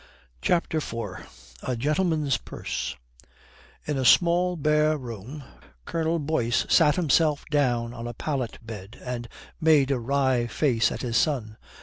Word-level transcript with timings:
CHAPTER 0.41 0.79
IV 0.79 1.57
A 1.61 1.75
GENTLEMAN'S 1.75 2.37
PURSE 2.37 2.95
In 3.85 3.99
a 3.99 4.03
small, 4.03 4.55
bare 4.55 4.97
room 4.97 5.43
Colonel 5.85 6.17
Boyce 6.17 6.65
sat 6.69 6.95
himself 6.95 7.45
down 7.51 7.93
on 7.93 8.07
a 8.07 8.13
pallet 8.15 8.57
bed 8.65 8.97
and 9.03 9.27
made 9.61 9.91
a 9.91 9.99
wry 9.99 10.47
face 10.47 10.91
at 10.91 11.03
his 11.03 11.17
son. 11.17 11.55